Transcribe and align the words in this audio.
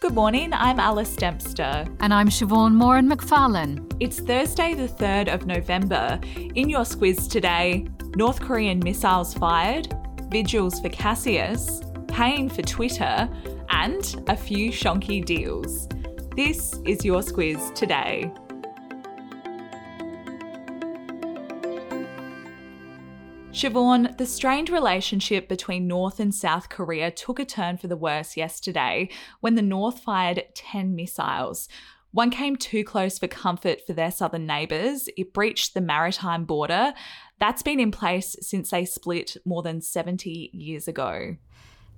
Good 0.00 0.14
morning, 0.14 0.52
I'm 0.52 0.78
Alice 0.78 1.16
Dempster. 1.16 1.84
And 1.98 2.14
I'm 2.14 2.28
Siobhan 2.28 2.72
Moran 2.74 3.10
McFarlane. 3.10 3.96
It's 3.98 4.20
Thursday, 4.20 4.72
the 4.74 4.86
3rd 4.86 5.34
of 5.34 5.44
November. 5.44 6.20
In 6.54 6.68
your 6.68 6.82
squiz 6.82 7.28
today, 7.28 7.88
North 8.14 8.38
Korean 8.38 8.78
missiles 8.78 9.34
fired, 9.34 9.92
vigils 10.30 10.78
for 10.78 10.88
Cassius, 10.88 11.82
paying 12.06 12.48
for 12.48 12.62
Twitter, 12.62 13.28
and 13.70 14.24
a 14.28 14.36
few 14.36 14.70
shonky 14.70 15.24
deals. 15.24 15.88
This 16.36 16.78
is 16.86 17.04
your 17.04 17.20
squiz 17.20 17.74
today. 17.74 18.32
Siobhan, 23.58 24.16
the 24.18 24.24
strained 24.24 24.70
relationship 24.70 25.48
between 25.48 25.88
North 25.88 26.20
and 26.20 26.32
South 26.32 26.68
Korea 26.68 27.10
took 27.10 27.40
a 27.40 27.44
turn 27.44 27.76
for 27.76 27.88
the 27.88 27.96
worse 27.96 28.36
yesterday 28.36 29.08
when 29.40 29.56
the 29.56 29.62
North 29.62 29.98
fired 29.98 30.44
10 30.54 30.94
missiles. 30.94 31.68
One 32.12 32.30
came 32.30 32.54
too 32.54 32.84
close 32.84 33.18
for 33.18 33.26
comfort 33.26 33.80
for 33.84 33.94
their 33.94 34.12
southern 34.12 34.46
neighbours. 34.46 35.08
It 35.16 35.32
breached 35.32 35.74
the 35.74 35.80
maritime 35.80 36.44
border. 36.44 36.94
That's 37.40 37.62
been 37.62 37.80
in 37.80 37.90
place 37.90 38.36
since 38.40 38.70
they 38.70 38.84
split 38.84 39.36
more 39.44 39.64
than 39.64 39.80
70 39.80 40.50
years 40.52 40.86
ago. 40.86 41.34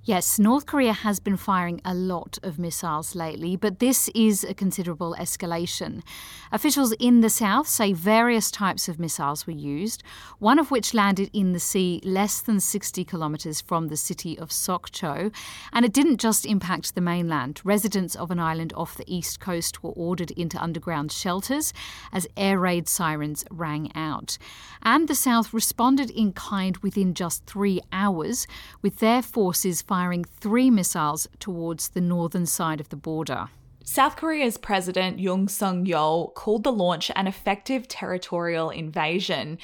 Yes, 0.03 0.39
North 0.39 0.65
Korea 0.65 0.95
has 0.95 1.21
been 1.21 1.37
firing 1.37 1.83
a 1.85 1.93
lot 1.93 2.39
of 2.43 2.59
missiles 2.59 3.15
lately, 3.15 3.55
but 3.55 3.81
this 3.81 4.09
is 4.15 4.45
a 4.45 4.55
considerable 4.55 5.15
escalation. 5.21 6.03
Officials 6.51 6.93
in 6.93 7.21
the 7.21 7.29
south 7.29 7.69
say 7.69 7.93
various 7.93 8.51
types 8.51 8.89
of 8.89 8.99
missiles 8.99 9.47
were 9.47 9.53
used, 9.53 10.03
one 10.39 10.59
of 10.59 10.71
which 10.71 10.95
landed 10.95 11.29
in 11.35 11.53
the 11.53 11.61
sea 11.61 12.01
less 12.03 12.41
than 12.41 12.61
60 12.61 13.05
kilometres 13.05 13.61
from 13.61 13.89
the 13.89 13.97
city 13.97 14.39
of 14.39 14.49
Sokcho. 14.49 15.31
And 15.71 15.85
it 15.85 15.93
didn't 15.93 16.17
just 16.17 16.47
impact 16.47 16.95
the 16.95 17.03
mainland. 17.03 17.61
Residents 17.63 18.17
of 18.17 18.31
an 18.31 18.41
island 18.41 18.73
off 18.75 18.97
the 18.97 19.05
east 19.07 19.39
coast 19.39 19.83
were 19.83 19.91
ordered 19.91 20.31
into 20.31 20.61
underground 20.63 21.13
shelters 21.13 21.75
as 22.11 22.27
air 22.39 22.59
raid 22.59 22.89
sirens 22.89 23.45
rang 23.51 23.93
out. 23.95 24.39
And 24.83 25.09
the 25.09 25.15
south 25.15 25.53
responded 25.53 26.09
in 26.09 26.33
kind 26.33 26.79
within 26.79 27.13
just 27.13 27.45
three 27.45 27.83
hours, 27.93 28.47
with 28.81 28.97
their 29.01 29.21
forces 29.21 29.83
firing 29.91 30.25
three 30.25 30.71
missiles 30.71 31.27
towards 31.41 31.89
the 31.89 32.01
northern 32.01 32.47
side 32.47 32.81
of 32.81 32.91
the 32.91 32.97
border. 32.97 33.49
South 33.83 34.15
Korea's 34.15 34.57
President 34.57 35.19
Yoon 35.19 35.51
Suk 35.51 35.79
Yeol 35.79 36.33
called 36.35 36.63
the 36.63 36.71
launch 36.71 37.11
an 37.17 37.27
effective 37.27 37.89
territorial 37.89 38.71
invasion. 38.71 39.59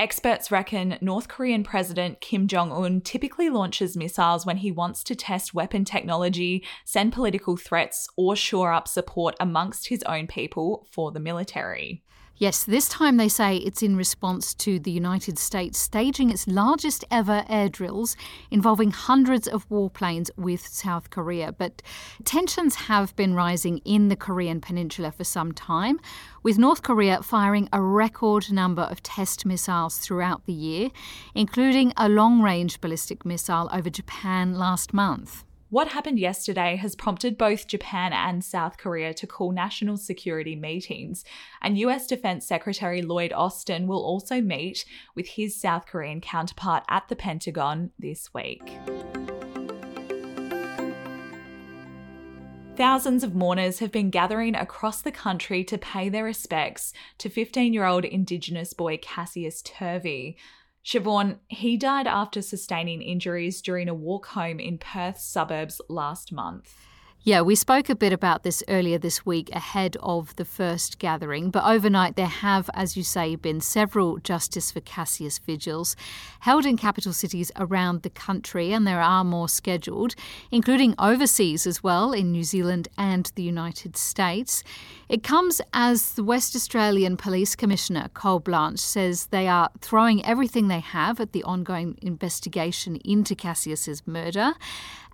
Experts 0.00 0.50
reckon 0.50 0.96
North 1.02 1.28
Korean 1.28 1.62
President 1.62 2.22
Kim 2.22 2.46
Jong 2.46 2.72
un 2.72 3.02
typically 3.02 3.50
launches 3.50 3.98
missiles 3.98 4.46
when 4.46 4.56
he 4.56 4.72
wants 4.72 5.04
to 5.04 5.14
test 5.14 5.52
weapon 5.52 5.84
technology, 5.84 6.64
send 6.86 7.12
political 7.12 7.58
threats, 7.58 8.08
or 8.16 8.34
shore 8.34 8.72
up 8.72 8.88
support 8.88 9.34
amongst 9.38 9.88
his 9.88 10.02
own 10.04 10.26
people 10.26 10.86
for 10.90 11.12
the 11.12 11.20
military. 11.20 12.02
Yes, 12.38 12.64
this 12.64 12.86
time 12.86 13.16
they 13.16 13.30
say 13.30 13.56
it's 13.56 13.82
in 13.82 13.96
response 13.96 14.52
to 14.56 14.78
the 14.78 14.90
United 14.90 15.38
States 15.38 15.78
staging 15.78 16.28
its 16.28 16.46
largest 16.46 17.02
ever 17.10 17.46
air 17.48 17.70
drills 17.70 18.14
involving 18.50 18.90
hundreds 18.90 19.48
of 19.48 19.66
warplanes 19.70 20.28
with 20.36 20.66
South 20.66 21.08
Korea. 21.08 21.52
But 21.52 21.80
tensions 22.24 22.74
have 22.74 23.16
been 23.16 23.32
rising 23.32 23.78
in 23.86 24.08
the 24.08 24.16
Korean 24.16 24.60
peninsula 24.60 25.12
for 25.12 25.24
some 25.24 25.52
time, 25.52 25.98
with 26.42 26.58
North 26.58 26.82
Korea 26.82 27.22
firing 27.22 27.70
a 27.72 27.80
record 27.80 28.52
number 28.52 28.82
of 28.82 29.02
test 29.02 29.46
missiles 29.46 29.96
throughout 29.96 30.44
the 30.44 30.52
year, 30.52 30.90
including 31.34 31.94
a 31.96 32.06
long 32.06 32.42
range 32.42 32.82
ballistic 32.82 33.24
missile 33.24 33.70
over 33.72 33.88
Japan 33.88 34.58
last 34.58 34.92
month. 34.92 35.45
What 35.68 35.88
happened 35.88 36.20
yesterday 36.20 36.76
has 36.76 36.94
prompted 36.94 37.36
both 37.36 37.66
Japan 37.66 38.12
and 38.12 38.44
South 38.44 38.78
Korea 38.78 39.12
to 39.14 39.26
call 39.26 39.50
national 39.50 39.96
security 39.96 40.54
meetings, 40.54 41.24
and 41.60 41.76
US 41.78 42.06
Defense 42.06 42.46
Secretary 42.46 43.02
Lloyd 43.02 43.32
Austin 43.32 43.88
will 43.88 44.00
also 44.00 44.40
meet 44.40 44.84
with 45.16 45.26
his 45.26 45.60
South 45.60 45.86
Korean 45.86 46.20
counterpart 46.20 46.84
at 46.88 47.08
the 47.08 47.16
Pentagon 47.16 47.90
this 47.98 48.32
week. 48.32 48.78
Thousands 52.76 53.24
of 53.24 53.34
mourners 53.34 53.80
have 53.80 53.90
been 53.90 54.10
gathering 54.10 54.54
across 54.54 55.02
the 55.02 55.10
country 55.10 55.64
to 55.64 55.78
pay 55.78 56.08
their 56.08 56.24
respects 56.24 56.92
to 57.18 57.28
15 57.28 57.72
year 57.72 57.86
old 57.86 58.04
Indigenous 58.04 58.72
boy 58.72 58.98
Cassius 58.98 59.62
Turvey. 59.62 60.36
Siobhan, 60.86 61.40
he 61.48 61.76
died 61.76 62.06
after 62.06 62.40
sustaining 62.40 63.02
injuries 63.02 63.60
during 63.60 63.88
a 63.88 63.94
walk 63.94 64.26
home 64.26 64.60
in 64.60 64.78
Perth's 64.78 65.24
suburbs 65.24 65.80
last 65.88 66.30
month. 66.30 66.76
Yeah, 67.22 67.40
we 67.40 67.56
spoke 67.56 67.88
a 67.88 67.96
bit 67.96 68.12
about 68.12 68.44
this 68.44 68.62
earlier 68.68 68.98
this 68.98 69.26
week 69.26 69.50
ahead 69.52 69.96
of 70.00 70.36
the 70.36 70.44
first 70.44 71.00
gathering, 71.00 71.50
but 71.50 71.64
overnight 71.64 72.14
there 72.14 72.26
have, 72.26 72.70
as 72.72 72.96
you 72.96 73.02
say, 73.02 73.34
been 73.34 73.60
several 73.60 74.18
Justice 74.18 74.70
for 74.70 74.80
Cassius 74.80 75.38
vigils 75.38 75.96
held 76.40 76.64
in 76.64 76.76
capital 76.76 77.12
cities 77.12 77.50
around 77.56 78.02
the 78.02 78.10
country, 78.10 78.72
and 78.72 78.86
there 78.86 79.00
are 79.00 79.24
more 79.24 79.48
scheduled, 79.48 80.14
including 80.52 80.94
overseas 81.00 81.66
as 81.66 81.82
well 81.82 82.12
in 82.12 82.30
New 82.30 82.44
Zealand 82.44 82.86
and 82.96 83.32
the 83.34 83.42
United 83.42 83.96
States. 83.96 84.62
It 85.08 85.24
comes 85.24 85.60
as 85.72 86.12
the 86.12 86.22
West 86.22 86.54
Australian 86.54 87.16
Police 87.16 87.56
Commissioner, 87.56 88.08
Col 88.14 88.38
Blanch, 88.38 88.78
says 88.78 89.26
they 89.26 89.48
are 89.48 89.70
throwing 89.80 90.24
everything 90.24 90.68
they 90.68 90.78
have 90.78 91.18
at 91.18 91.32
the 91.32 91.42
ongoing 91.42 91.98
investigation 92.00 92.96
into 93.04 93.34
Cassius's 93.34 94.06
murder 94.06 94.54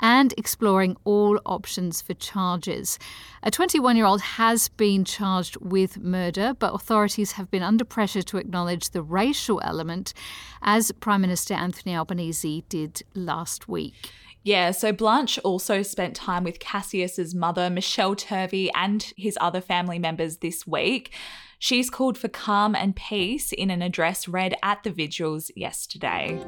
and 0.03 0.35
exploring 0.37 0.97
all 1.05 1.39
options 1.47 2.03
for 2.03 2.13
charges. 2.13 2.99
A 3.43 3.51
21 3.51 3.97
year 3.97 4.05
old 4.05 4.21
has 4.21 4.69
been 4.69 5.05
charged 5.05 5.57
with 5.59 5.99
murder, 5.99 6.55
but 6.59 6.75
authorities 6.75 7.33
have 7.33 7.51
been 7.51 7.63
under 7.63 7.85
pressure 7.85 8.23
to 8.23 8.37
acknowledge 8.37 8.91
the 8.91 9.03
racial 9.03 9.61
element, 9.65 10.13
as 10.61 10.93
Prime 10.93 11.23
Minister 11.23 11.55
Anthony 11.55 11.97
Albanese 11.97 12.65
did 12.69 13.03
last 13.15 13.69
week. 13.69 14.11
Yeah, 14.45 14.73
so 14.73 14.93
Blanch 14.93 15.39
also 15.41 15.83
spent 15.83 16.17
time 16.17 16.43
with 16.43 16.59
Cassius's 16.59 17.33
mother, 17.33 17.71
Michelle 17.71 18.17
Turvey, 18.17 18.73
and 18.75 19.13
his 19.17 19.39
other 19.41 19.61
family 19.61 20.01
members 20.01 20.39
this 20.39 20.67
week. 20.67 21.15
She's 21.61 21.91
called 21.91 22.19
for 22.19 22.27
calm 22.27 22.75
and 22.75 22.97
peace 22.97 23.53
in 23.53 23.71
an 23.71 23.83
address 23.83 24.27
read 24.27 24.57
at 24.65 24.83
the 24.83 24.91
vigils 24.91 25.53
yesterday. 25.55 26.41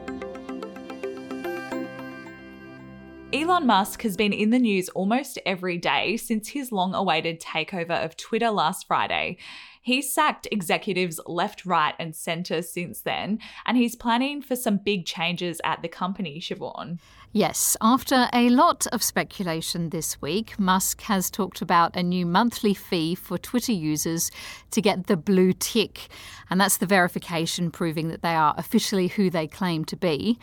Elon 3.34 3.66
Musk 3.66 4.02
has 4.02 4.16
been 4.16 4.32
in 4.32 4.50
the 4.50 4.60
news 4.60 4.88
almost 4.90 5.40
every 5.44 5.76
day 5.76 6.16
since 6.16 6.50
his 6.50 6.70
long 6.70 6.94
awaited 6.94 7.40
takeover 7.40 8.04
of 8.04 8.16
Twitter 8.16 8.48
last 8.48 8.86
Friday. 8.86 9.38
He's 9.82 10.12
sacked 10.12 10.46
executives 10.52 11.18
left, 11.26 11.66
right, 11.66 11.96
and 11.98 12.14
centre 12.14 12.62
since 12.62 13.00
then, 13.00 13.40
and 13.66 13.76
he's 13.76 13.96
planning 13.96 14.40
for 14.40 14.54
some 14.54 14.76
big 14.76 15.04
changes 15.04 15.60
at 15.64 15.82
the 15.82 15.88
company, 15.88 16.38
Siobhan. 16.38 17.00
Yes, 17.32 17.76
after 17.80 18.28
a 18.32 18.50
lot 18.50 18.86
of 18.92 19.02
speculation 19.02 19.90
this 19.90 20.22
week, 20.22 20.56
Musk 20.56 21.00
has 21.02 21.28
talked 21.28 21.60
about 21.60 21.96
a 21.96 22.04
new 22.04 22.26
monthly 22.26 22.72
fee 22.72 23.16
for 23.16 23.36
Twitter 23.36 23.72
users 23.72 24.30
to 24.70 24.80
get 24.80 25.08
the 25.08 25.16
blue 25.16 25.52
tick, 25.52 26.06
and 26.50 26.60
that's 26.60 26.76
the 26.76 26.86
verification 26.86 27.72
proving 27.72 28.06
that 28.10 28.22
they 28.22 28.36
are 28.36 28.54
officially 28.56 29.08
who 29.08 29.28
they 29.28 29.48
claim 29.48 29.84
to 29.86 29.96
be. 29.96 30.38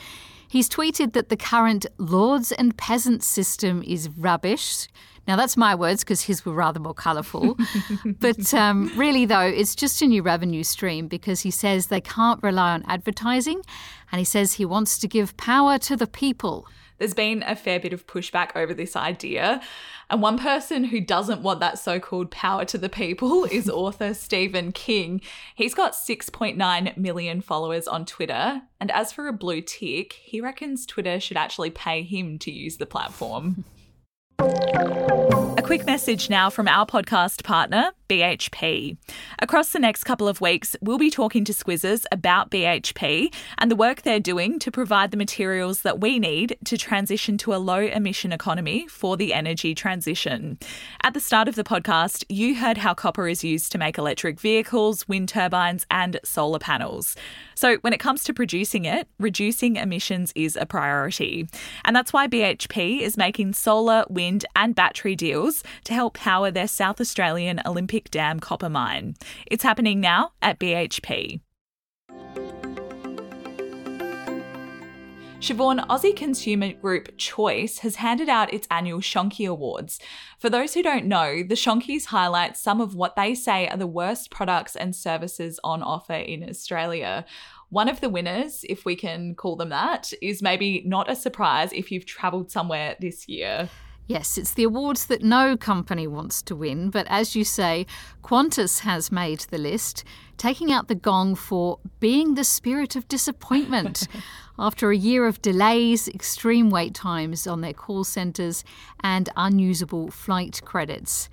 He's 0.51 0.67
tweeted 0.67 1.13
that 1.13 1.29
the 1.29 1.37
current 1.37 1.85
lords 1.97 2.51
and 2.51 2.75
peasants 2.75 3.25
system 3.25 3.81
is 3.87 4.09
rubbish. 4.09 4.89
Now, 5.25 5.37
that's 5.37 5.55
my 5.55 5.73
words 5.73 6.03
because 6.03 6.23
his 6.23 6.45
were 6.45 6.51
rather 6.51 6.77
more 6.77 6.93
colourful. 6.93 7.57
but 8.19 8.53
um, 8.53 8.91
really, 8.97 9.23
though, 9.23 9.39
it's 9.39 9.75
just 9.75 10.01
a 10.01 10.05
new 10.05 10.21
revenue 10.21 10.63
stream 10.63 11.07
because 11.07 11.39
he 11.39 11.51
says 11.51 11.87
they 11.87 12.01
can't 12.01 12.43
rely 12.43 12.73
on 12.73 12.83
advertising 12.85 13.61
and 14.11 14.19
he 14.19 14.25
says 14.25 14.55
he 14.55 14.65
wants 14.65 14.97
to 14.97 15.07
give 15.07 15.37
power 15.37 15.77
to 15.77 15.95
the 15.95 16.05
people. 16.05 16.67
There's 17.01 17.15
been 17.15 17.41
a 17.47 17.55
fair 17.55 17.79
bit 17.79 17.93
of 17.93 18.05
pushback 18.05 18.51
over 18.55 18.75
this 18.75 18.95
idea. 18.95 19.59
And 20.11 20.21
one 20.21 20.37
person 20.37 20.83
who 20.83 21.01
doesn't 21.01 21.41
want 21.41 21.59
that 21.59 21.79
so 21.79 21.99
called 21.99 22.29
power 22.29 22.63
to 22.65 22.77
the 22.77 22.89
people 22.89 23.45
is 23.51 23.67
author 23.67 24.13
Stephen 24.13 24.71
King. 24.71 25.19
He's 25.55 25.73
got 25.73 25.93
6.9 25.93 26.97
million 26.97 27.41
followers 27.41 27.87
on 27.87 28.05
Twitter. 28.05 28.61
And 28.79 28.91
as 28.91 29.11
for 29.11 29.27
a 29.27 29.33
blue 29.33 29.61
tick, 29.61 30.13
he 30.13 30.41
reckons 30.41 30.85
Twitter 30.85 31.19
should 31.19 31.37
actually 31.37 31.71
pay 31.71 32.03
him 32.03 32.37
to 32.37 32.51
use 32.51 32.77
the 32.77 32.85
platform. 32.85 33.65
A 34.41 35.61
quick 35.63 35.85
message 35.85 36.27
now 36.27 36.49
from 36.49 36.67
our 36.67 36.87
podcast 36.87 37.43
partner, 37.43 37.91
BHP. 38.09 38.97
Across 39.37 39.71
the 39.71 39.77
next 39.77 40.03
couple 40.03 40.27
of 40.27 40.41
weeks, 40.41 40.75
we'll 40.81 40.97
be 40.97 41.11
talking 41.11 41.45
to 41.45 41.53
Squizzes 41.53 42.05
about 42.11 42.49
BHP 42.49 43.31
and 43.59 43.69
the 43.69 43.75
work 43.75 44.01
they're 44.01 44.19
doing 44.19 44.57
to 44.57 44.71
provide 44.71 45.11
the 45.11 45.17
materials 45.17 45.83
that 45.83 46.01
we 46.01 46.17
need 46.17 46.57
to 46.65 46.75
transition 46.75 47.37
to 47.37 47.53
a 47.53 47.57
low 47.57 47.81
emission 47.81 48.33
economy 48.33 48.87
for 48.87 49.15
the 49.15 49.31
energy 49.31 49.75
transition. 49.75 50.57
At 51.03 51.13
the 51.13 51.19
start 51.19 51.47
of 51.47 51.53
the 51.53 51.63
podcast, 51.63 52.25
you 52.27 52.55
heard 52.55 52.79
how 52.79 52.95
copper 52.95 53.27
is 53.27 53.43
used 53.43 53.71
to 53.73 53.77
make 53.77 53.99
electric 53.99 54.39
vehicles, 54.39 55.07
wind 55.07 55.29
turbines, 55.29 55.85
and 55.91 56.19
solar 56.23 56.59
panels. 56.59 57.15
So, 57.61 57.77
when 57.81 57.93
it 57.93 57.99
comes 57.99 58.23
to 58.23 58.33
producing 58.33 58.85
it, 58.85 59.07
reducing 59.19 59.75
emissions 59.75 60.33
is 60.33 60.55
a 60.59 60.65
priority. 60.65 61.47
And 61.85 61.95
that's 61.95 62.11
why 62.11 62.25
BHP 62.27 63.01
is 63.01 63.17
making 63.17 63.53
solar, 63.53 64.03
wind, 64.09 64.45
and 64.55 64.73
battery 64.73 65.15
deals 65.15 65.63
to 65.83 65.93
help 65.93 66.15
power 66.15 66.49
their 66.49 66.67
South 66.67 66.99
Australian 66.99 67.61
Olympic 67.63 68.09
Dam 68.09 68.39
copper 68.39 68.67
mine. 68.67 69.13
It's 69.45 69.61
happening 69.61 69.99
now 69.99 70.31
at 70.41 70.57
BHP. 70.57 71.39
Siobhan, 75.41 75.83
Aussie 75.87 76.15
consumer 76.15 76.71
group 76.71 77.17
Choice 77.17 77.79
has 77.79 77.95
handed 77.95 78.29
out 78.29 78.53
its 78.53 78.67
annual 78.69 78.99
Shonky 78.99 79.49
Awards. 79.49 79.99
For 80.37 80.51
those 80.51 80.75
who 80.75 80.83
don't 80.83 81.07
know, 81.07 81.41
the 81.41 81.55
Shonkies 81.55 82.05
highlight 82.05 82.55
some 82.55 82.79
of 82.79 82.93
what 82.93 83.15
they 83.15 83.33
say 83.33 83.67
are 83.67 83.75
the 83.75 83.87
worst 83.87 84.29
products 84.29 84.75
and 84.75 84.95
services 84.95 85.59
on 85.63 85.81
offer 85.81 86.13
in 86.13 86.47
Australia. 86.47 87.25
One 87.69 87.89
of 87.89 88.01
the 88.01 88.09
winners, 88.09 88.63
if 88.69 88.85
we 88.85 88.95
can 88.95 89.33
call 89.33 89.55
them 89.55 89.69
that, 89.69 90.13
is 90.21 90.43
maybe 90.43 90.83
not 90.85 91.09
a 91.09 91.15
surprise 91.15 91.73
if 91.73 91.91
you've 91.91 92.05
travelled 92.05 92.51
somewhere 92.51 92.95
this 92.99 93.27
year. 93.27 93.67
Yes, 94.11 94.37
it's 94.37 94.53
the 94.53 94.63
awards 94.63 95.05
that 95.05 95.23
no 95.23 95.55
company 95.55 96.05
wants 96.05 96.41
to 96.43 96.55
win, 96.55 96.89
but 96.89 97.07
as 97.09 97.33
you 97.33 97.45
say, 97.45 97.85
Qantas 98.23 98.81
has 98.81 99.09
made 99.09 99.39
the 99.51 99.57
list, 99.57 100.03
taking 100.37 100.69
out 100.69 100.89
the 100.89 100.95
gong 100.95 101.33
for 101.33 101.79
being 102.01 102.33
the 102.33 102.43
spirit 102.43 102.95
of 102.97 103.07
disappointment. 103.07 104.09
After 104.61 104.91
a 104.91 104.95
year 104.95 105.25
of 105.25 105.41
delays, 105.41 106.07
extreme 106.07 106.69
wait 106.69 106.93
times 106.93 107.47
on 107.47 107.61
their 107.61 107.73
call 107.73 108.03
centres, 108.03 108.63
and 108.99 109.27
unusable 109.35 110.11
flight 110.11 110.61
credits. 110.63 111.29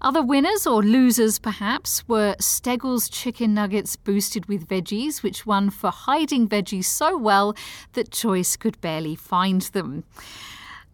Other 0.00 0.22
winners, 0.22 0.66
or 0.66 0.82
losers 0.82 1.38
perhaps, 1.38 2.08
were 2.08 2.36
Steggles 2.40 3.10
chicken 3.10 3.52
nuggets 3.52 3.96
boosted 3.96 4.46
with 4.46 4.66
veggies, 4.66 5.22
which 5.22 5.44
won 5.44 5.68
for 5.68 5.90
hiding 5.90 6.48
veggies 6.48 6.86
so 6.86 7.18
well 7.18 7.54
that 7.92 8.10
Choice 8.10 8.56
could 8.56 8.80
barely 8.80 9.14
find 9.14 9.60
them 9.60 10.04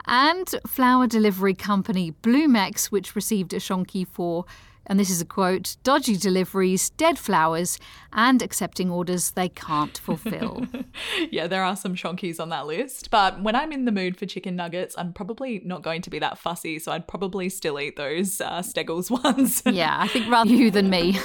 and 0.06 0.54
flower 0.66 1.06
delivery 1.06 1.54
company 1.54 2.12
Bloomex, 2.22 2.86
which 2.86 3.16
received 3.16 3.52
a 3.52 3.56
shonky 3.56 4.06
for, 4.06 4.44
and 4.86 4.98
this 4.98 5.10
is 5.10 5.20
a 5.20 5.24
quote, 5.24 5.76
dodgy 5.82 6.16
deliveries, 6.16 6.90
dead 6.90 7.18
flowers, 7.18 7.78
and 8.12 8.40
accepting 8.42 8.90
orders 8.90 9.32
they 9.32 9.48
can't 9.48 9.98
fulfill. 9.98 10.64
yeah, 11.30 11.46
there 11.46 11.62
are 11.62 11.76
some 11.76 11.94
shonkies 11.94 12.40
on 12.40 12.48
that 12.50 12.66
list, 12.66 13.10
but 13.10 13.42
when 13.42 13.56
I'm 13.56 13.72
in 13.72 13.84
the 13.84 13.92
mood 13.92 14.16
for 14.16 14.26
chicken 14.26 14.56
nuggets, 14.56 14.94
I'm 14.96 15.12
probably 15.12 15.60
not 15.64 15.82
going 15.82 16.02
to 16.02 16.10
be 16.10 16.18
that 16.20 16.38
fussy, 16.38 16.78
so 16.78 16.92
I'd 16.92 17.08
probably 17.08 17.48
still 17.48 17.78
eat 17.80 17.96
those 17.96 18.40
uh, 18.40 18.62
Steggles 18.62 19.10
ones. 19.10 19.62
yeah, 19.66 19.96
I 20.00 20.08
think 20.08 20.30
rather 20.30 20.50
you 20.50 20.70
than 20.70 20.88
me. 20.90 21.18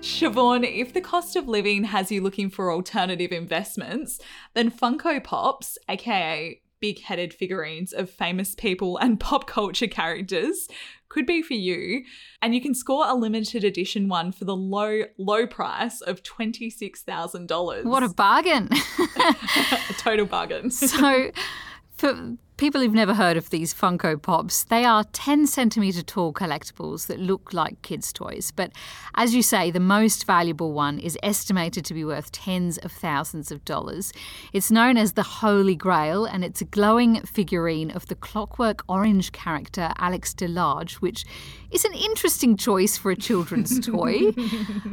Siobhan, 0.00 0.64
if 0.64 0.92
the 0.92 1.00
cost 1.00 1.34
of 1.34 1.48
living 1.48 1.84
has 1.84 2.12
you 2.12 2.22
looking 2.22 2.48
for 2.48 2.70
alternative 2.70 3.32
investments, 3.32 4.20
then 4.54 4.70
Funko 4.70 5.22
Pops, 5.22 5.78
aka 5.88 6.60
big 6.80 7.02
headed 7.02 7.32
figurines 7.32 7.92
of 7.92 8.10
famous 8.10 8.54
people 8.54 8.96
and 8.98 9.20
pop 9.20 9.46
culture 9.46 9.86
characters, 9.86 10.68
could 11.08 11.26
be 11.26 11.42
for 11.42 11.54
you. 11.54 12.04
And 12.42 12.54
you 12.54 12.60
can 12.60 12.74
score 12.74 13.06
a 13.06 13.14
limited 13.14 13.64
edition 13.64 14.08
one 14.08 14.32
for 14.32 14.44
the 14.44 14.56
low, 14.56 15.02
low 15.18 15.46
price 15.46 16.00
of 16.00 16.22
$26,000. 16.22 17.84
What 17.84 18.02
a 18.02 18.08
bargain! 18.08 18.68
a 19.18 19.92
total 19.98 20.26
bargain. 20.26 20.70
so, 20.70 21.30
for 21.96 22.36
people 22.56 22.80
who've 22.80 22.94
never 22.94 23.14
heard 23.14 23.36
of 23.36 23.50
these 23.50 23.74
Funko 23.74 24.20
Pops, 24.20 24.64
they 24.64 24.84
are 24.84 25.04
10 25.04 25.46
centimetre 25.46 26.02
tall 26.02 26.32
collectibles 26.32 27.06
that 27.06 27.20
look 27.20 27.52
like 27.52 27.82
kids' 27.82 28.12
toys. 28.12 28.50
But 28.50 28.72
as 29.14 29.34
you 29.34 29.42
say, 29.42 29.70
the 29.70 29.80
most 29.80 30.26
valuable 30.26 30.72
one 30.72 30.98
is 30.98 31.18
estimated 31.22 31.84
to 31.84 31.94
be 31.94 32.04
worth 32.04 32.32
tens 32.32 32.78
of 32.78 32.92
thousands 32.92 33.52
of 33.52 33.64
dollars. 33.66 34.12
It's 34.54 34.70
known 34.70 34.96
as 34.96 35.12
the 35.12 35.22
Holy 35.22 35.76
Grail, 35.76 36.24
and 36.24 36.44
it's 36.44 36.62
a 36.62 36.66
glowing 36.66 37.20
figurine 37.22 37.90
of 37.90 38.06
the 38.06 38.14
clockwork 38.14 38.82
orange 38.88 39.32
character 39.32 39.92
Alex 39.98 40.32
DeLarge, 40.32 40.94
which 40.94 41.24
is 41.76 41.84
an 41.84 41.92
interesting 41.92 42.56
choice 42.56 42.96
for 42.96 43.10
a 43.10 43.16
children's 43.16 43.78
toy. 43.86 44.32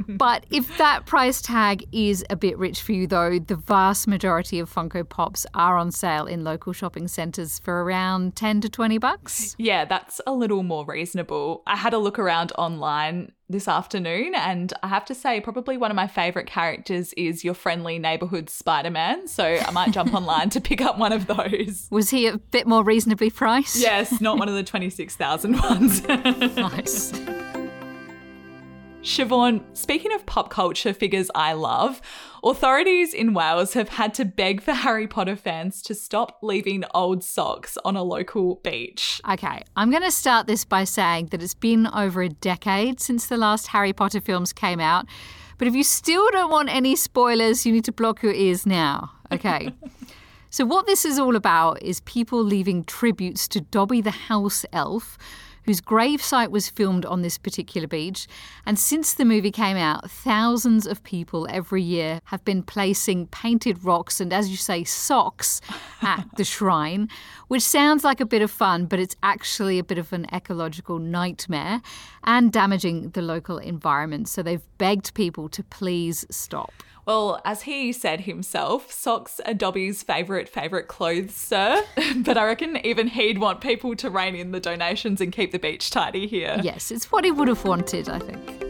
but 0.10 0.46
if 0.52 0.78
that 0.78 1.06
price 1.06 1.42
tag 1.42 1.86
is 1.94 2.26
a 2.30 2.36
bit 2.36 2.58
rich 2.58 2.82
for 2.82 2.92
you, 2.92 3.08
though, 3.08 3.40
the 3.40 3.56
vast 3.56 4.06
majority 4.06 4.60
of 4.60 4.70
Funko 4.70 5.08
Pops 5.08 5.46
are 5.54 5.78
on 5.78 5.92
sale 5.92 6.26
in 6.26 6.44
local 6.44 6.74
shopping 6.74 7.08
centres 7.08 7.58
for 7.60 7.86
around 7.86 8.36
10 8.36 8.60
to 8.62 8.70
20 8.70 8.98
bucks. 8.98 9.56
Yeah, 9.58 9.86
that's 9.86 10.20
a 10.28 10.34
little 10.34 10.62
more 10.62 10.86
reasonable. 10.86 11.64
I 11.66 11.78
had 11.78 11.94
a 11.94 12.00
look 12.00 12.20
around 12.20 12.52
online 12.58 13.32
this 13.54 13.70
afternoon, 13.70 14.36
and 14.36 14.74
I 14.84 14.88
have 14.88 15.06
to 15.06 15.16
say, 15.16 15.40
probably 15.40 15.78
one 15.78 15.92
of 15.92 15.96
my 15.96 16.08
favorite 16.08 16.48
characters 16.48 17.14
is 17.14 17.46
your 17.46 17.54
friendly 17.54 17.98
neighborhood 17.98 18.50
Spider 18.50 18.90
Man. 18.90 19.28
So 19.30 19.46
I 19.46 19.72
might 19.72 19.92
jump 19.92 20.14
online 20.16 20.50
to 20.50 20.60
pick 20.60 20.82
up 20.82 20.98
one 20.98 21.14
of 21.14 21.28
those. 21.28 21.88
Was 21.90 22.10
he 22.10 22.28
a 22.28 22.38
bit 22.38 22.68
more 22.68 22.84
reasonably 22.84 23.30
priced? 23.30 23.78
Yes, 23.78 24.20
not 24.20 24.38
one 24.38 24.50
of 24.50 24.56
the 24.56 24.64
26,000 24.64 25.58
ones. 25.62 26.06
nice. 26.08 27.14
Siobhan, 29.04 29.62
speaking 29.74 30.14
of 30.14 30.26
pop 30.26 30.50
culture 30.50 30.94
figures 30.94 31.30
I 31.36 31.52
love, 31.52 32.02
authorities 32.42 33.14
in 33.14 33.34
Wales 33.34 33.74
have 33.74 33.90
had 33.90 34.14
to 34.14 34.24
beg 34.24 34.62
for 34.62 34.72
Harry 34.72 35.08
Potter 35.08 35.36
fans 35.36 35.82
to 35.82 35.94
stop 35.94 36.40
leaving 36.42 36.86
old 36.94 37.22
socks 37.22 37.78
on 37.84 37.98
a 37.98 38.02
local 38.04 38.62
beach. 38.64 39.20
Okay, 39.30 39.62
I'm 39.76 39.92
going 39.92 40.04
to 40.04 40.12
start 40.12 40.48
this 40.48 40.64
by 40.64 40.86
saying 40.86 41.28
that 41.28 41.44
it's 41.44 41.54
been 41.54 41.88
over 41.88 42.22
a 42.22 42.30
decade 42.30 43.02
since 43.02 43.28
the 43.28 43.36
last 43.36 43.68
Harry 43.68 43.92
Potter 43.92 44.22
films 44.22 44.54
came 44.54 44.80
out. 44.80 45.06
But 45.58 45.68
if 45.68 45.76
you 45.76 45.84
still 45.84 46.30
don't 46.32 46.50
want 46.50 46.70
any 46.70 46.96
spoilers, 46.96 47.66
you 47.66 47.74
need 47.74 47.84
to 47.84 47.92
block 47.92 48.24
your 48.24 48.34
ears 48.34 48.66
now. 48.66 49.12
Okay. 49.34 49.74
so, 50.50 50.66
what 50.66 50.86
this 50.86 51.04
is 51.04 51.20
all 51.20 51.36
about 51.36 51.84
is 51.84 52.00
people 52.02 52.42
leaving 52.42 52.86
tributes 52.86 53.50
to 53.50 53.60
Dobby 53.60 54.00
the 54.00 54.12
house 54.12 54.66
elf 54.72 55.18
whose 55.66 55.82
gravesite 55.82 56.50
was 56.50 56.70
filmed 56.70 57.06
on 57.06 57.22
this 57.22 57.38
particular 57.38 57.88
beach. 57.88 58.28
And 58.66 58.78
since 58.78 59.14
the 59.14 59.26
movie 59.26 59.52
came 59.52 59.78
out, 59.78 60.10
thousands 60.10 60.86
of 60.86 61.04
people 61.04 61.48
every 61.50 61.82
year 61.82 62.22
have 62.26 62.44
been 62.46 62.64
placing 62.64 63.28
painted 63.28 63.84
rocks 63.84 64.20
and, 64.20 64.34
as 64.34 64.50
you 64.50 64.58
say, 64.58 64.84
socks 64.84 65.62
at 66.02 66.26
the 66.38 66.44
shrine, 66.44 67.10
which 67.48 67.64
sounds 67.64 68.04
like 68.04 68.20
a 68.20 68.26
bit 68.26 68.42
of 68.42 68.52
fun, 68.52 68.86
but 68.86 69.00
it's 69.00 69.16
actually 69.24 69.80
a 69.80 69.84
bit 69.84 69.98
of 69.98 70.14
an 70.14 70.28
ecological 70.34 71.00
nightmare 71.00 71.82
and 72.24 72.52
damaging 72.52 73.10
the 73.10 73.22
local 73.22 73.58
environment. 73.58 74.28
So 74.28 74.44
they've 74.44 74.66
begged 74.78 75.14
people 75.14 75.50
to 75.50 75.64
please 75.64 76.26
stop. 76.30 76.74
Well, 77.06 77.42
as 77.44 77.64
he 77.64 77.92
said 77.92 78.22
himself, 78.22 78.92
socks 78.92 79.42
are 79.46 79.54
Dobby's 79.54 80.04
favourite, 80.04 80.48
favourite 80.48 80.88
clothes, 80.88 81.36
sir. 81.36 81.84
but 82.18 82.38
I 82.38 82.46
reckon 82.46 82.78
even 82.86 83.08
he'd 83.08 83.40
want 83.40 83.62
people 83.62 83.96
to 83.98 84.10
rein 84.10 84.36
in 84.36 84.52
the 84.52 84.60
donations 84.60 85.20
and 85.20 85.32
keep 85.32 85.52
the 85.52 85.60
beach 85.60 85.90
tidy 85.90 86.28
here. 86.28 86.60
Yes, 86.64 86.92
it's 86.92 87.12
what 87.12 87.26
he 87.26 87.32
would 87.32 87.50
have 87.50 87.66
wanted, 87.66 88.08
I 88.08 88.20
think. 88.20 88.63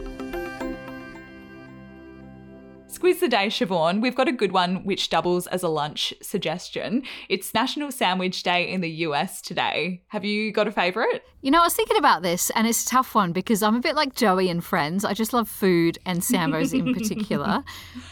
Squiz 3.04 3.20
the 3.20 3.28
Day, 3.28 3.48
Siobhan. 3.48 4.00
We've 4.00 4.14
got 4.14 4.28
a 4.28 4.32
good 4.32 4.52
one 4.52 4.76
which 4.76 5.10
doubles 5.10 5.46
as 5.48 5.62
a 5.62 5.68
lunch 5.68 6.14
suggestion. 6.22 7.02
It's 7.28 7.52
National 7.52 7.92
Sandwich 7.92 8.42
Day 8.42 8.66
in 8.66 8.80
the 8.80 8.88
US 8.88 9.42
today. 9.42 10.00
Have 10.08 10.24
you 10.24 10.50
got 10.52 10.68
a 10.68 10.72
favourite? 10.72 11.22
You 11.42 11.50
know, 11.50 11.60
I 11.60 11.64
was 11.64 11.74
thinking 11.74 11.98
about 11.98 12.22
this 12.22 12.48
and 12.54 12.66
it's 12.66 12.86
a 12.86 12.88
tough 12.88 13.14
one 13.14 13.32
because 13.32 13.62
I'm 13.62 13.74
a 13.76 13.80
bit 13.80 13.94
like 13.94 14.14
Joey 14.14 14.48
and 14.48 14.64
Friends. 14.64 15.04
I 15.04 15.12
just 15.12 15.34
love 15.34 15.50
food 15.50 15.98
and 16.06 16.20
Sambos 16.22 16.72
in 16.72 16.94
particular, 16.98 17.62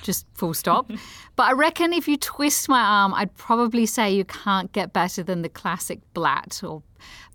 just 0.02 0.26
full 0.34 0.52
stop. 0.52 0.90
But 1.36 1.44
I 1.44 1.52
reckon 1.52 1.94
if 1.94 2.06
you 2.06 2.18
twist 2.18 2.68
my 2.68 2.82
arm, 2.82 3.14
I'd 3.14 3.34
probably 3.34 3.86
say 3.86 4.12
you 4.12 4.26
can't 4.26 4.70
get 4.72 4.92
better 4.92 5.22
than 5.22 5.40
the 5.40 5.48
classic 5.48 6.00
blat 6.12 6.60
or 6.62 6.82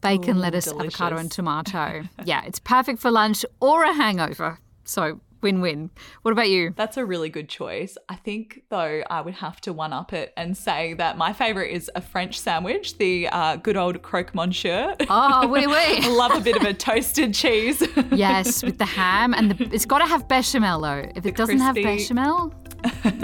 bacon, 0.01 0.37
Ooh, 0.37 0.41
lettuce, 0.41 0.65
delicious. 0.65 0.93
avocado, 0.93 1.17
and 1.19 1.31
tomato. 1.31 2.03
yeah, 2.23 2.43
it's 2.45 2.59
perfect 2.59 2.99
for 2.99 3.09
lunch 3.09 3.43
or 3.59 3.83
a 3.83 3.93
hangover. 3.93 4.59
So 4.83 5.21
Win 5.41 5.61
win. 5.61 5.91
What 6.23 6.31
about 6.31 6.49
you? 6.49 6.73
That's 6.75 6.97
a 6.97 7.05
really 7.05 7.29
good 7.29 7.47
choice. 7.49 7.97
I 8.09 8.15
think, 8.15 8.63
though, 8.69 9.03
I 9.09 9.21
would 9.21 9.35
have 9.35 9.61
to 9.61 9.73
one 9.73 9.93
up 9.93 10.13
it 10.13 10.33
and 10.35 10.57
say 10.57 10.93
that 10.95 11.17
my 11.17 11.33
favourite 11.33 11.71
is 11.71 11.91
a 11.95 12.01
French 12.01 12.39
sandwich, 12.39 12.97
the 12.97 13.27
uh, 13.29 13.57
good 13.57 13.77
old 13.77 14.01
croque 14.01 14.33
monsieur. 14.33 14.95
Oh, 15.09 15.47
oui, 15.47 15.67
oui. 15.67 16.07
Love 16.09 16.31
a 16.31 16.41
bit 16.41 16.55
of 16.55 16.63
a 16.63 16.73
toasted 16.73 17.33
cheese. 17.33 17.83
yes, 18.11 18.63
with 18.63 18.77
the 18.77 18.85
ham. 18.85 19.33
And 19.33 19.51
the, 19.51 19.73
it's 19.73 19.85
got 19.85 19.99
to 19.99 20.05
have 20.05 20.27
bechamel, 20.27 20.81
though. 20.81 21.09
If 21.15 21.25
it 21.25 21.35
doesn't 21.35 21.59
crispy... 21.59 21.83
have 21.83 21.97
bechamel, 21.97 22.53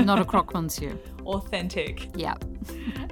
not 0.06 0.20
a 0.20 0.26
croque 0.26 0.54
monsieur. 0.54 0.98
authentic. 1.26 2.10
Yeah. 2.16 2.36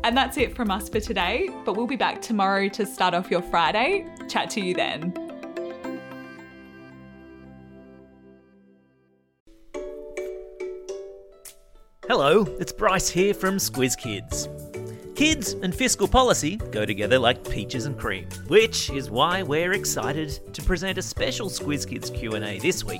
And 0.03 0.17
that's 0.17 0.37
it 0.37 0.55
from 0.55 0.71
us 0.71 0.89
for 0.89 0.99
today, 0.99 1.49
but 1.65 1.75
we'll 1.75 1.87
be 1.87 1.95
back 1.95 2.21
tomorrow 2.21 2.69
to 2.69 2.85
start 2.85 3.13
off 3.13 3.29
your 3.29 3.41
Friday. 3.41 4.07
Chat 4.27 4.49
to 4.51 4.61
you 4.61 4.73
then. 4.73 5.13
Hello, 12.13 12.45
it's 12.59 12.73
Bryce 12.73 13.07
here 13.07 13.33
from 13.33 13.55
Squiz 13.55 13.97
Kids. 13.97 14.49
Kids 15.15 15.53
and 15.53 15.73
fiscal 15.73 16.09
policy 16.09 16.57
go 16.57 16.85
together 16.85 17.17
like 17.17 17.49
peaches 17.49 17.85
and 17.85 17.97
cream, 17.97 18.27
which 18.47 18.89
is 18.89 19.09
why 19.09 19.43
we're 19.43 19.71
excited 19.71 20.53
to 20.53 20.61
present 20.61 20.97
a 20.97 21.01
special 21.01 21.49
Squiz 21.49 21.87
Kids 21.87 22.09
Q&A 22.09 22.59
this 22.59 22.83
week 22.83 22.99